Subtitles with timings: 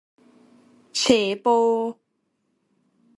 [0.97, 1.03] เฉ
[1.39, 1.45] โป?